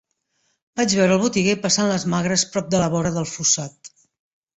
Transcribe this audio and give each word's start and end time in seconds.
Vaig 0.79 0.95
veure 0.99 1.13
el 1.15 1.19
botiguer 1.25 1.53
passant-les 1.65 2.05
magres 2.13 2.45
prop 2.55 2.71
de 2.73 2.81
la 2.85 2.89
vora 2.95 3.13
del 3.19 3.29
fossat. 3.33 3.93